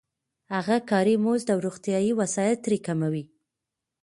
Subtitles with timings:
[0.53, 3.23] هغه کاري مزد او روغتیايي وسایل ترې کموي